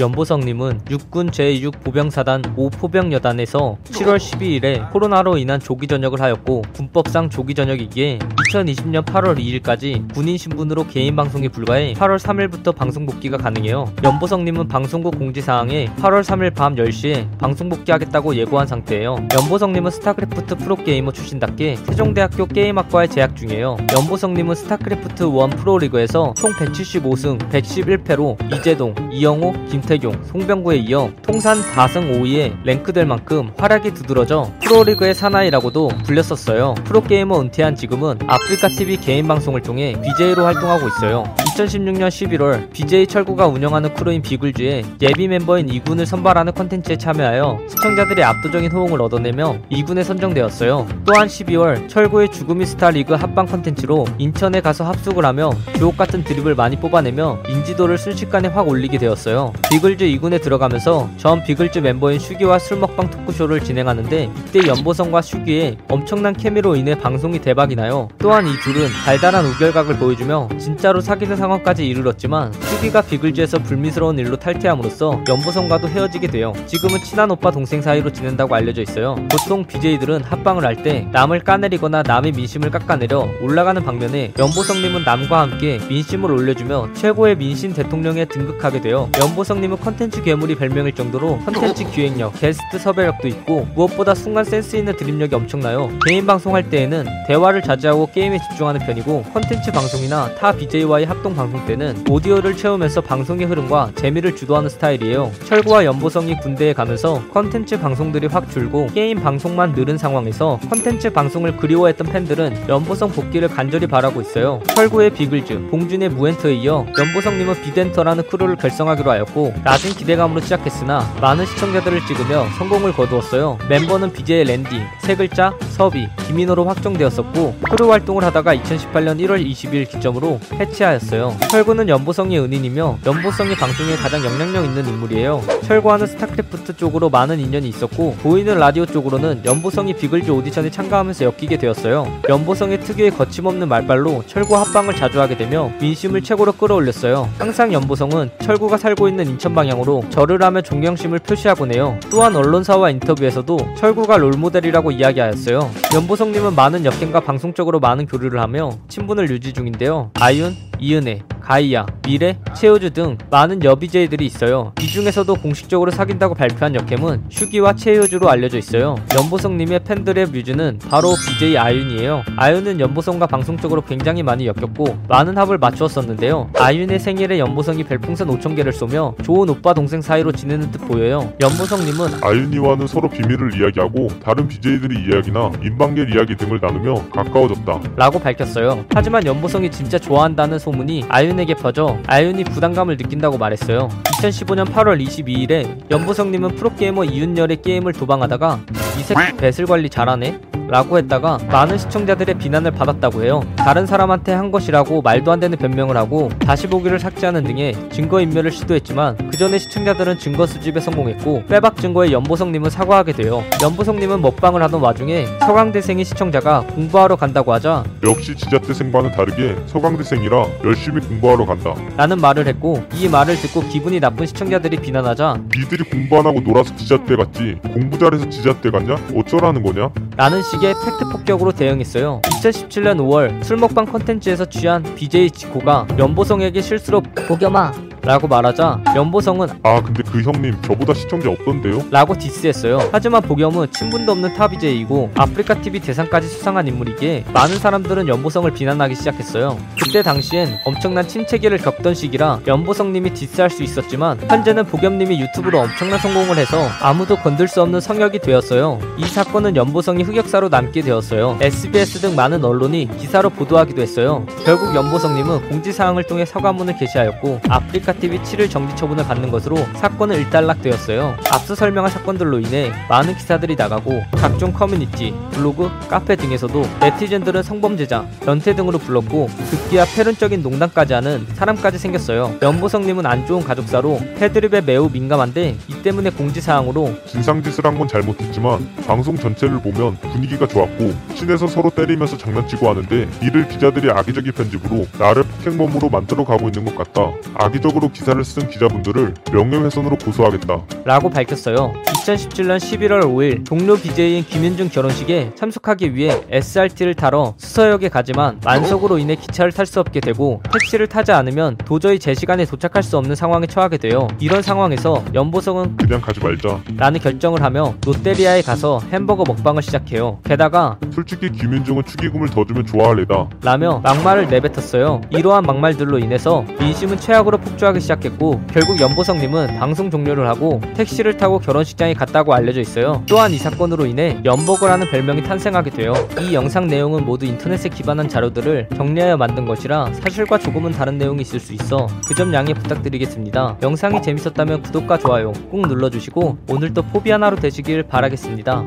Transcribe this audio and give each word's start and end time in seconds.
염보성님은 0.00 0.80
육군 0.90 1.30
제6 1.30 1.80
보병사단 1.84 2.42
5포병여단에서 2.56 3.76
7월 3.84 4.16
12일에 4.16 4.90
코로나로 4.90 5.38
인한 5.38 5.60
조기 5.60 5.86
전역을 5.86 6.20
하였고 6.20 6.62
군법상 6.74 7.30
조기 7.30 7.54
전역이기에 7.54 8.18
2020년 8.18 9.04
8월 9.04 9.38
2일까지 9.38 10.12
군인 10.12 10.36
신분으로 10.36 10.88
개인 10.88 11.14
방송이 11.14 11.48
불가해 11.48 11.92
8월 11.94 12.18
3일부터 12.18 12.74
방송 12.74 13.06
복귀가 13.06 13.36
가능해요. 13.36 13.92
염보성님은 14.02 14.66
방송국 14.66 15.16
공지사항에 15.16 15.86
8월 15.96 16.24
3일 16.24 16.54
밤 16.56 16.74
10시에 16.74 17.38
방송 17.38 17.68
복귀하겠다고 17.68 18.34
예고한 18.34 18.66
상태예요. 18.66 19.16
염보성님은 19.32 19.92
스타크래프트 19.92 20.56
프로게이머 20.56 21.12
출신답게 21.12 21.76
세종대학교 21.76 22.46
게임학과에 22.46 23.06
재학 23.06 23.36
중이에요. 23.36 23.76
염보성님은 23.92 24.56
스타크래프트 24.56 25.22
1 25.22 25.50
프로리그에서 25.56 26.34
총 26.36 26.52
175승 26.52 27.38
111패로 27.48 28.52
이재동, 28.52 28.94
이영호, 29.12 29.52
김택용, 29.70 30.24
송병구에 30.24 30.76
이어 30.78 31.10
통산 31.22 31.60
다승 31.62 32.20
5위에 32.20 32.64
랭크될 32.64 33.06
만큼 33.06 33.50
활약이 33.56 33.94
두드러져 33.94 34.50
프로리그의 34.62 35.14
사나이라고도 35.14 35.88
불렸었어요. 36.04 36.74
프로게이머 36.84 37.40
은퇴한 37.40 37.76
지금은 37.76 38.18
아프리카TV 38.26 38.98
개인 38.98 39.28
방송을 39.28 39.62
통해 39.62 39.94
BJ로 40.00 40.44
활동하고 40.44 40.88
있어요. 40.88 41.24
2016년 41.54 42.08
11월 42.08 42.70
BJ 42.72 43.06
철구가 43.06 43.46
운영하는 43.46 43.94
크루인 43.94 44.22
비글즈의 44.22 44.84
예비 45.00 45.28
멤버인 45.28 45.66
2군을 45.66 46.04
선발하는 46.04 46.52
컨텐츠에 46.52 46.96
참여하여 46.96 47.60
시청자들의 47.68 48.24
압도적인 48.24 48.72
호응을 48.72 49.00
얻어내며 49.00 49.58
2군에 49.70 50.02
선정되었어요. 50.02 50.86
또한 51.04 51.28
12월 51.28 51.88
철구의 51.88 52.32
죽음이 52.32 52.66
스타 52.66 52.90
리그 52.90 53.14
합방 53.14 53.46
컨텐츠로 53.46 54.06
인천에 54.18 54.60
가서 54.60 54.84
합숙을 54.84 55.24
하며 55.24 55.50
주옥 55.76 55.96
같은 55.96 56.24
드립을 56.24 56.54
많이 56.54 56.76
뽑아내며 56.76 57.38
인지도를 57.48 57.98
순식간에 57.98 58.48
확 58.48 58.68
올리게 58.68 58.98
되었어요. 58.98 59.52
비글즈 59.74 60.04
2군에 60.04 60.40
들어가면서 60.40 61.10
전 61.16 61.42
비글즈 61.42 61.80
멤버인 61.80 62.20
슈기와 62.20 62.60
술 62.60 62.78
먹방 62.78 63.10
토크쇼를 63.10 63.58
진행하는데 63.58 64.30
이때 64.46 64.68
염보성과 64.68 65.20
슈기의 65.20 65.78
엄청난 65.88 66.32
케미로 66.32 66.76
인해 66.76 66.96
방송이 66.96 67.40
대박이 67.40 67.74
나요. 67.74 68.08
또한 68.18 68.46
이 68.46 68.52
둘은 68.52 68.86
달달한 69.04 69.44
우결각을 69.46 69.96
보여주며 69.96 70.50
진짜로 70.60 71.00
사귀는 71.00 71.34
상황까지 71.34 71.88
이르렀지만 71.88 72.52
슈기가 72.52 73.02
비글즈에서 73.02 73.58
불미스러운 73.64 74.16
일로 74.20 74.36
탈퇴함으로써 74.36 75.24
염보성과도 75.28 75.88
헤어지게 75.88 76.28
돼요. 76.28 76.52
지금은 76.66 77.00
친한 77.02 77.32
오빠 77.32 77.50
동생 77.50 77.82
사이로 77.82 78.12
지낸다고 78.12 78.54
알려져 78.54 78.80
있어요. 78.80 79.16
보통 79.28 79.64
BJ들은 79.66 80.22
합방을 80.22 80.64
할 80.64 80.74
때 80.84 81.08
남을 81.10 81.40
까내리거나 81.40 82.02
남의 82.02 82.30
민심을 82.32 82.70
깎아내려 82.70 83.28
올라가는 83.40 83.82
반면에 83.82 84.34
염보성님은 84.38 85.02
남과 85.02 85.40
함께 85.40 85.80
민심을 85.88 86.30
올려주며 86.30 86.90
최고의 86.92 87.38
민심 87.38 87.72
대통령에 87.72 88.26
등극하게 88.26 88.80
되어 88.80 89.10
염보성 89.20 89.63
님은 89.64 89.78
컨텐츠 89.78 90.22
괴물이 90.22 90.56
별명일 90.56 90.94
정도로 90.94 91.38
컨텐츠 91.38 91.90
기획력, 91.90 92.38
게스트 92.38 92.78
섭외력도 92.78 93.28
있고 93.28 93.66
무엇보다 93.74 94.14
순간 94.14 94.44
센스 94.44 94.76
있는 94.76 94.94
드립력이 94.94 95.34
엄청나요. 95.34 95.90
개인 96.06 96.26
방송할 96.26 96.68
때에는 96.68 97.06
대화를 97.26 97.62
자제하고 97.62 98.10
게임에 98.12 98.38
집중하는 98.38 98.80
편이고 98.84 99.22
컨텐츠 99.32 99.72
방송이나 99.72 100.34
타 100.34 100.52
BJ와의 100.52 101.06
합동 101.06 101.34
방송 101.34 101.64
때는 101.64 102.04
오디오를 102.10 102.56
채우면서 102.56 103.00
방송의 103.00 103.46
흐름과 103.46 103.92
재미를 103.94 104.36
주도하는 104.36 104.68
스타일이에요. 104.68 105.32
철구와 105.46 105.86
염보성이 105.86 106.36
군대에 106.40 106.74
가면서 106.74 107.22
컨텐츠 107.32 107.80
방송들이 107.80 108.26
확 108.26 108.50
줄고 108.50 108.88
게임 108.88 109.22
방송만 109.22 109.72
늘은 109.72 109.96
상황에서 109.96 110.60
컨텐츠 110.68 111.10
방송을 111.14 111.56
그리워했던 111.56 112.08
팬들은 112.08 112.68
염보성 112.68 113.12
복귀를 113.12 113.48
간절히 113.48 113.86
바라고 113.86 114.20
있어요. 114.20 114.60
철구의 114.74 115.10
비글즈, 115.10 115.68
봉준의 115.70 116.10
무엔터에 116.10 116.54
이어 116.54 116.84
염보성님은 116.98 117.62
비덴터라는 117.62 118.28
크루를 118.28 118.56
결성하기로 118.56 119.10
하였고 119.10 119.53
낮은 119.62 119.90
기대감으로 119.92 120.40
시작했으나 120.40 121.10
많은 121.20 121.46
시청자들을 121.46 122.06
찍으며 122.06 122.46
성공을 122.58 122.92
거두었어요. 122.92 123.58
멤버는 123.68 124.12
BJ 124.12 124.44
랜디, 124.44 124.80
세 125.00 125.14
글자, 125.14 125.54
서비, 125.70 126.08
김인호로 126.26 126.64
확정되었었고 126.66 127.56
크루 127.70 127.90
활동을 127.90 128.24
하다가 128.24 128.54
2018년 128.56 129.20
1월 129.20 129.44
20일 129.50 129.88
기점으로 129.88 130.40
해체하였어요. 130.52 131.36
철구는 131.50 131.88
염보성의 131.88 132.38
은인이며 132.40 132.98
염보성이 133.06 133.54
방송에 133.54 133.96
가장 133.96 134.24
영향력 134.24 134.64
있는 134.64 134.86
인물이에요. 134.86 135.42
철구와는 135.62 136.06
스타크래프트 136.08 136.76
쪽으로 136.76 137.08
많은 137.08 137.40
인연이 137.40 137.68
있었고 137.68 138.16
보이는 138.22 138.58
라디오 138.58 138.84
쪽으로는 138.84 139.42
염보성이 139.44 139.94
비글즈 139.94 140.30
오디션에 140.30 140.70
참가하면서 140.70 141.24
엮이게 141.24 141.56
되었어요. 141.56 142.20
염보성의 142.28 142.80
특유의 142.80 143.12
거침없는 143.12 143.68
말발로 143.68 144.24
철구 144.26 144.56
합방을 144.56 144.94
자주 144.96 145.20
하게 145.20 145.36
되며 145.36 145.70
민심을 145.80 146.22
최고로 146.22 146.52
끌어올렸어요. 146.52 147.30
항상 147.38 147.72
염보성은 147.72 148.30
철구가 148.42 148.76
살고 148.76 149.08
있는 149.08 149.28
인천 149.28 149.43
방향으로 149.52 150.04
절을 150.10 150.42
하며 150.42 150.62
존경심을 150.62 151.18
표시하곤 151.18 151.74
해요. 151.74 151.98
또한 152.10 152.34
언론사와 152.34 152.90
인터뷰에서도 152.90 153.58
철구가 153.76 154.16
롤모델이라고 154.16 154.92
이야기하였어요. 154.92 155.70
염보성님은 155.94 156.54
많은 156.54 156.84
여캠과 156.84 157.20
방송적으로 157.20 157.80
많은 157.80 158.06
교류를 158.06 158.40
하며 158.40 158.70
친분을 158.88 159.28
유지 159.30 159.52
중인데요. 159.52 160.12
아윤, 160.14 160.54
이은혜, 160.78 161.22
가이아, 161.44 161.84
미래, 162.06 162.38
최우주 162.54 162.90
등 162.94 163.18
많은 163.30 163.62
여비제이들이 163.62 164.24
있어요. 164.24 164.72
이 164.80 164.86
중에서도 164.86 165.34
공식적으로 165.34 165.90
사귄다고 165.90 166.34
발표한 166.34 166.74
역캠은 166.74 167.24
슈기와 167.28 167.74
최우주로 167.74 168.30
알려져 168.30 168.56
있어요. 168.56 168.94
연보성님의 169.14 169.80
팬들의 169.84 170.26
뮤즈는 170.28 170.78
바로 170.88 171.14
BJ 171.14 171.58
아윤이에요. 171.58 172.22
아윤은 172.36 172.80
연보성과 172.80 173.26
방송적으로 173.26 173.82
굉장히 173.82 174.22
많이 174.22 174.46
엮였고 174.46 174.96
많은 175.06 175.36
합을 175.36 175.58
맞추었었는데요. 175.58 176.48
아윤의 176.58 176.98
생일에 176.98 177.38
연보성이 177.38 177.84
별풍선 177.84 178.28
5천개를 178.28 178.72
쏘며 178.72 179.14
좋은 179.22 179.50
오빠 179.50 179.74
동생 179.74 180.00
사이로 180.00 180.32
지내는 180.32 180.70
듯 180.70 180.78
보여요. 180.88 181.30
연보성님은 181.42 182.24
아윤이와는 182.24 182.86
서로 182.86 183.10
비밀을 183.10 183.60
이야기하고 183.60 184.08
다른 184.22 184.48
BJ들의 184.48 185.04
이야기나 185.06 185.52
인방계 185.62 186.06
이야기 186.14 186.36
등을 186.36 186.58
나누며 186.62 187.10
가까워졌다. 187.10 187.80
라고 187.96 188.18
밝혔어요. 188.18 188.86
하지만 188.94 189.26
연보성이 189.26 189.70
진짜 189.70 189.98
좋아한다는 189.98 190.58
소문이 190.58 191.04
아윤 191.10 191.33
에게 191.40 191.54
퍼져 191.54 191.98
아윤이 192.06 192.44
부담감을 192.44 192.96
느낀다고 192.96 193.38
말했어요. 193.38 193.88
2015년 194.04 194.66
8월 194.66 195.04
22일에 195.04 195.90
연보성님은 195.90 196.54
프로게이머 196.56 197.04
이윤열의 197.04 197.62
게임을 197.62 197.92
도방하다가 197.92 198.60
이 198.98 199.02
새끼 199.02 199.36
배슬 199.36 199.66
관리 199.66 199.90
잘하네? 199.90 200.40
라고 200.68 200.96
했다가 200.96 201.38
많은 201.50 201.76
시청자들의 201.76 202.36
비난을 202.36 202.70
받았다고 202.72 203.22
해요. 203.22 203.42
다른 203.54 203.86
사람한테 203.86 204.32
한 204.32 204.50
것이라고 204.50 205.02
말도 205.02 205.30
안 205.30 205.38
되는 205.38 205.56
변명을 205.58 205.96
하고 205.96 206.30
다시 206.38 206.66
보기를 206.66 206.98
삭제하는 206.98 207.44
등의 207.44 207.74
증거인멸을 207.90 208.50
시도했지만 208.50 209.30
그 209.30 209.36
전에 209.36 209.58
시청자들은 209.58 210.18
증거 210.18 210.46
수집에 210.46 210.80
성공했고 210.80 211.44
빼박 211.48 211.76
증거에 211.76 212.12
연보성님은 212.12 212.70
사과하게 212.70 213.12
돼요. 213.12 213.44
연보성님은 213.62 214.22
먹방을 214.22 214.62
하던 214.62 214.80
와중에 214.80 215.26
서강대생이 215.40 216.04
시청자가 216.04 216.62
공부하러 216.74 217.16
간다고 217.16 217.52
하자 217.52 217.84
역시 218.02 218.34
지잡대생과는 218.34 219.12
다르게 219.12 219.56
서강대생이라 219.66 220.46
열심히 220.64 221.00
공부하러 221.02 221.44
간다. 221.44 221.74
라는 221.96 222.18
말을 222.18 222.46
했고 222.46 222.82
이 222.94 223.08
말을 223.08 223.36
듣고 223.36 223.60
기분이 223.68 224.00
나쁜 224.00 224.24
시청자들이 224.26 224.78
비난하자 224.78 225.40
니들이 225.54 225.84
공부 225.90 226.18
안 226.18 226.26
하고 226.26 226.40
놀아서 226.40 226.74
지잡대 226.76 227.16
갔지 227.16 227.58
공부 227.72 227.98
잘해서 227.98 228.28
지잡대 228.30 228.70
갔냐? 228.70 228.83
어쩌라는 228.92 229.62
거냐? 229.62 229.90
라는 230.16 230.42
식의 230.42 230.74
팩트 230.74 231.08
폭격으로 231.10 231.52
대응했어요. 231.52 232.20
2017년 232.22 232.98
5월 232.98 233.42
술 233.42 233.56
먹방 233.56 233.84
컨텐츠에서 233.86 234.44
취한 234.46 234.82
BJ 234.82 235.30
지코가 235.30 235.86
염보성에게 235.98 236.60
실수로 236.60 237.00
보겸아 237.00 237.72
라고 238.04 238.28
말하자 238.28 238.80
염보성은 238.94 239.48
아 239.62 239.82
근데 239.82 240.02
그 240.02 240.20
형님 240.20 240.60
저보다 240.62 240.92
시청자 240.92 241.30
없던데요? 241.30 241.84
라고 241.90 242.14
디스했어요. 242.16 242.90
하지만 242.92 243.22
보겸은 243.22 243.70
친분도 243.70 244.12
없는 244.12 244.34
타 244.34 244.46
BJ이고 244.46 245.12
아프리카 245.14 245.54
TV 245.54 245.80
대상까지 245.80 246.28
수상한 246.28 246.68
인물이기에 246.68 247.24
많은 247.32 247.58
사람들은 247.58 248.06
염보성을 248.08 248.50
비난하기 248.52 248.94
시작했어요. 248.94 249.58
그때 249.82 250.02
당시엔 250.02 250.58
엄청난 250.66 251.08
침체기를 251.08 251.58
겪던 251.58 251.94
시기라 251.94 252.40
염보성님이 252.46 253.14
디스할 253.14 253.48
수 253.48 253.62
있었지만 253.62 254.20
현재는 254.28 254.66
보겸님이 254.66 255.20
유튜브로 255.20 255.60
엄청난 255.60 255.98
성공을 255.98 256.36
해서 256.36 256.58
아무도 256.82 257.16
건들 257.16 257.48
수 257.48 257.62
없는 257.62 257.80
성역이 257.80 258.18
되었어요. 258.18 258.80
이 258.98 259.04
사건은 259.06 259.56
염보성이 259.56 260.02
흑역사로 260.02 260.50
남게 260.50 260.82
되었어요. 260.82 261.38
SBS 261.40 262.00
등 262.00 262.14
많은 262.14 262.44
언론이 262.44 262.90
기사로 262.98 263.30
보도하기도 263.30 263.80
했어요. 263.80 264.26
결국 264.44 264.74
염보성님은 264.74 265.48
공지사항을 265.48 266.04
통해 266.04 266.26
사과문을 266.26 266.76
게시하였고 266.76 267.40
아프리카 267.48 267.93
TV 268.00 268.18
7일 268.20 268.50
정지 268.50 268.74
처분을 268.76 269.04
받는 269.04 269.30
것으로 269.30 269.56
사건은 269.76 270.16
일단락되었어요. 270.16 271.16
앞서 271.30 271.54
설명한 271.54 271.90
사건들로 271.90 272.40
인해 272.40 272.72
많은 272.88 273.14
기사들이 273.16 273.56
나가고 273.56 274.02
각종 274.12 274.52
커뮤니티, 274.52 275.14
블로그, 275.32 275.70
카페 275.88 276.16
등에서도 276.16 276.64
네티즌들은 276.80 277.42
성범죄자, 277.42 278.06
변태 278.24 278.54
등으로 278.56 278.78
불렀고 278.78 279.28
급기야 279.50 279.84
패륜적인 279.94 280.42
농담까지 280.42 280.92
하는 280.94 281.26
사람까지 281.34 281.78
생겼어요. 281.78 282.36
염보성님은 282.42 283.06
안 283.06 283.26
좋은 283.26 283.42
가족사로 283.44 284.00
패드립에 284.18 284.60
매우 284.62 284.88
민감한데 284.90 285.56
이 285.68 285.82
때문에 285.82 286.10
공지사항으로 286.10 286.94
진상짓을 287.06 287.64
한 287.64 287.74
건 287.74 287.88
잘못했지만 287.88 288.68
방송 288.86 289.16
전체를 289.16 289.60
보면 289.60 289.96
분위기가 289.96 290.46
좋았고 290.46 290.94
친해서 291.16 291.48
서로 291.48 291.70
때리면서 291.70 292.16
장난치고 292.16 292.68
하는데 292.68 293.08
이를 293.20 293.48
기자들이 293.48 293.90
악의적인 293.90 294.30
편집으로 294.30 294.86
나를 294.96 295.24
폭행범으로 295.24 295.88
만들어 295.88 296.24
가고 296.24 296.46
있는 296.46 296.64
것 296.64 296.76
같다. 296.76 297.10
악의적으로 297.34 297.83
기사를 297.92 298.22
쓴 298.24 298.48
기자분들을 298.48 299.14
명예훼손으로 299.32 299.96
고소하겠다. 299.98 300.62
라고 300.84 301.10
밝혔어요. 301.10 301.72
2017년 302.04 302.58
11월 302.58 303.02
5일 303.02 303.44
동료 303.44 303.76
BJ인 303.76 304.24
김윤중 304.24 304.68
결혼식에 304.68 305.32
참석하기 305.34 305.94
위해 305.94 306.20
SRT를 306.28 306.94
타러 306.94 307.34
수서역에 307.38 307.88
가지만 307.88 308.38
만석으로 308.44 308.98
인해 308.98 309.14
기차를 309.14 309.52
탈 309.52 309.64
수 309.64 309.80
없게 309.80 310.00
되고 310.00 310.42
택시를 310.52 310.86
타지 310.86 311.12
않으면 311.12 311.56
도저히 311.56 311.98
제 311.98 312.12
시간에 312.12 312.44
도착할 312.44 312.82
수 312.82 312.98
없는 312.98 313.16
상황에 313.16 313.46
처하게 313.46 313.78
돼요. 313.78 314.06
이런 314.20 314.42
상황에서 314.42 315.02
연보성은 315.14 315.78
그냥 315.78 316.02
가지 316.02 316.20
말자. 316.20 316.60
라는 316.76 317.00
결정을 317.00 317.42
하며 317.42 317.74
롯데리아에 317.86 318.42
가서 318.42 318.80
햄버거 318.92 319.24
먹방을 319.26 319.62
시작해요. 319.62 320.18
게다가 320.24 320.76
솔직히 320.92 321.32
김윤중은 321.32 321.84
축의금을 321.86 322.28
더 322.28 322.44
주면 322.44 322.66
좋아할래다. 322.66 323.30
라며 323.42 323.80
막말을 323.82 324.28
내뱉었어요. 324.28 325.00
이러한 325.08 325.44
막말들로 325.44 325.98
인해서 325.98 326.44
민심은 326.60 326.98
최악으로 326.98 327.38
폭주하기 327.38 327.80
시작했고 327.80 328.42
결국 328.52 328.78
연보성님은 328.78 329.58
방송 329.58 329.90
종료를 329.90 330.28
하고 330.28 330.60
택시를 330.74 331.16
타고 331.16 331.38
결혼식장에 331.38 331.93
갔다고 331.94 332.34
알려져 332.34 332.60
있어요. 332.60 333.02
또한 333.06 333.32
이 333.32 333.38
사건으로 333.38 333.86
인해 333.86 334.18
연버거라는 334.24 334.90
별명이 334.90 335.22
탄생하게 335.22 335.70
돼요. 335.70 335.94
이 336.20 336.34
영상 336.34 336.66
내용은 336.66 337.04
모두 337.04 337.26
인터넷에 337.26 337.68
기반한 337.68 338.08
자료들을 338.08 338.68
정리하여 338.76 339.16
만든 339.16 339.44
것이라 339.46 339.92
사실과 339.94 340.38
조금은 340.38 340.72
다른 340.72 340.98
내용이 340.98 341.22
있을 341.22 341.38
수 341.40 341.52
있어 341.52 341.86
그 342.06 342.14
점 342.14 342.32
양해 342.32 342.54
부탁드리겠습니다. 342.54 343.58
영상이 343.62 344.00
재밌었다면 344.00 344.62
구독과 344.62 344.98
좋아요 344.98 345.32
꼭 345.50 345.66
눌러주시고 345.66 346.38
오늘도 346.48 346.82
포비아나로 346.82 347.36
되시길 347.36 347.82
바라겠습니다. 347.84 348.64